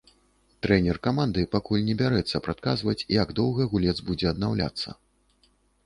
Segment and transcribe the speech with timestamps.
[0.65, 5.01] Трэнер каманды пакуль не бярэцца прадказваць, як доўга гулец будзе аднаўляцца.